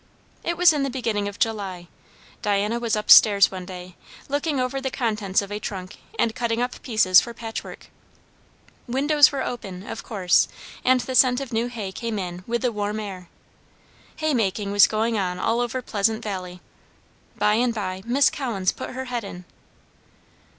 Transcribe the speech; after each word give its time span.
It 0.43 0.57
was 0.57 0.73
in 0.73 0.81
the 0.81 0.89
beginning 0.89 1.27
of 1.27 1.37
July. 1.37 1.87
Diana 2.41 2.79
was 2.79 2.95
up 2.95 3.11
stairs 3.11 3.51
one 3.51 3.65
day, 3.67 3.95
looking 4.29 4.59
over 4.59 4.81
the 4.81 4.89
contents 4.89 5.43
of 5.43 5.51
a 5.51 5.59
trunk, 5.59 5.97
and 6.17 6.33
cutting 6.33 6.59
up 6.59 6.81
pieces 6.81 7.21
for 7.21 7.35
patchwork. 7.35 7.91
Windows 8.87 9.31
were 9.31 9.43
open, 9.43 9.85
of 9.85 10.01
course, 10.01 10.47
and 10.83 11.01
the 11.01 11.13
scent 11.13 11.39
of 11.39 11.53
new 11.53 11.67
hay 11.67 11.91
came 11.91 12.17
in 12.17 12.43
with 12.47 12.63
the 12.63 12.71
warm 12.71 12.99
air. 12.99 13.29
Haymaking 14.15 14.71
was 14.71 14.87
going 14.87 15.19
on 15.19 15.37
all 15.37 15.59
over 15.61 15.83
Pleasant 15.83 16.23
Valley. 16.23 16.61
By 17.37 17.53
and 17.53 17.71
by 17.71 18.01
Miss 18.03 18.31
Collins 18.31 18.71
put 18.71 18.95
her 18.95 19.05
head 19.05 19.23
in. 19.23 19.45